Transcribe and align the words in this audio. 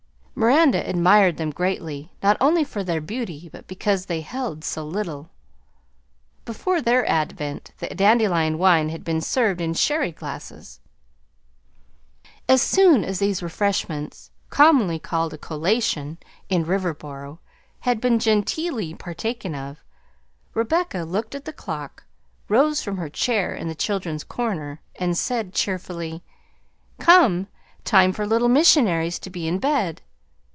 Miranda 0.33 0.83
admired 0.89 1.37
them 1.37 1.51
greatly, 1.51 2.11
not 2.23 2.35
only 2.41 2.63
for 2.63 2.83
their 2.83 2.99
beauty 3.01 3.47
but 3.51 3.67
because 3.67 4.07
they 4.07 4.21
held 4.21 4.63
so 4.63 4.83
little. 4.83 5.29
Before 6.45 6.81
their 6.81 7.05
advent 7.07 7.73
the 7.77 7.89
dandelion 7.89 8.57
wine 8.57 8.89
had 8.89 9.03
been 9.03 9.21
served 9.21 9.61
in 9.61 9.75
sherry 9.75 10.11
glasses. 10.11 10.79
As 12.49 12.59
soon 12.59 13.05
as 13.05 13.19
these 13.19 13.43
refreshments 13.43 14.31
commonly 14.49 14.97
called 14.97 15.31
a 15.31 15.37
"colation" 15.37 16.17
in 16.49 16.65
Riverboro 16.65 17.37
had 17.81 18.01
been 18.01 18.17
genteelly 18.17 18.95
partaken 18.95 19.53
of, 19.53 19.83
Rebecca 20.55 21.03
looked 21.03 21.35
at 21.35 21.45
the 21.45 21.53
clock, 21.53 22.05
rose 22.49 22.81
from 22.81 22.97
her 22.97 23.09
chair 23.09 23.53
in 23.53 23.67
the 23.67 23.75
children's 23.75 24.23
corner, 24.23 24.81
and 24.95 25.15
said 25.15 25.53
cheerfully, 25.53 26.23
"Come! 26.97 27.45
time 27.83 28.11
for 28.11 28.25
little 28.25 28.49
missionaries 28.49 29.19
to 29.19 29.29
be 29.29 29.47
in 29.47 29.59
bed!" 29.59 30.01